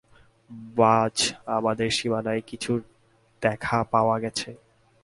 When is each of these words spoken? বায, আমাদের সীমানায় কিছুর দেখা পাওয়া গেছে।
বায, 0.75 1.15
আমাদের 1.45 1.89
সীমানায় 1.89 2.41
কিছুর 2.47 2.79
দেখা 3.41 3.77
পাওয়া 3.83 4.15
গেছে। 4.19 4.49